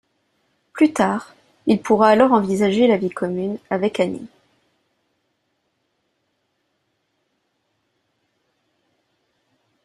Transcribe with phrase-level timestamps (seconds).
[0.73, 1.35] Plus tard,
[1.67, 4.27] il pourra alors envisager la vie commune avec Annie.